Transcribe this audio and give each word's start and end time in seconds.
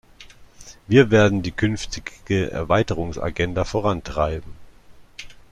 Wir 0.87 1.11
werden 1.11 1.43
die 1.43 1.51
künftige 1.51 2.49
Erweiterungsagenda 2.49 3.65
vorantreiben. 3.65 4.51